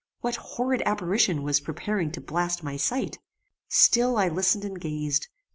What 0.21 0.37
horrid 0.37 0.81
apparition 0.83 1.43
was 1.43 1.59
preparing 1.59 2.09
to 2.13 2.21
blast 2.21 2.63
my 2.63 2.75
sight? 2.75 3.19
Still 3.67 4.17
I 4.17 4.29
listened 4.29 4.65
and 4.65 4.81
gazed. 4.81 5.27